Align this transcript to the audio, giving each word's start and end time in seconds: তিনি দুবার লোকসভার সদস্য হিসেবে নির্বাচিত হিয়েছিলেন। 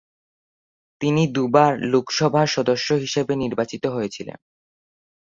তিনি 1.01 1.23
দুবার 1.27 1.71
লোকসভার 1.91 2.47
সদস্য 2.47 2.87
হিসেবে 2.93 3.33
নির্বাচিত 3.35 3.83
হিয়েছিলেন। 3.87 4.37